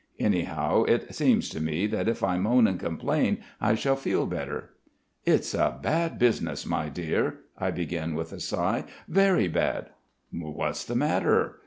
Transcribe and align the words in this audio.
Anyhow 0.17 0.81
it 0.85 1.13
seems 1.13 1.47
to 1.49 1.59
me 1.61 1.85
that 1.85 2.07
if 2.09 2.23
I 2.23 2.35
moan 2.39 2.65
and 2.65 2.79
complain 2.79 3.37
I 3.61 3.75
shall 3.75 3.95
feel 3.95 4.25
better. 4.25 4.71
"It's 5.27 5.53
a 5.53 5.77
bad 5.79 6.17
business, 6.17 6.65
my 6.65 6.89
dear," 6.89 7.41
I 7.55 7.69
begin 7.69 8.15
with 8.15 8.33
a 8.33 8.39
sigh. 8.39 8.85
"Very 9.07 9.47
bad." 9.47 9.91
"What 10.31 10.71
is 10.71 10.85
the 10.85 10.95
matter?" 10.95 11.59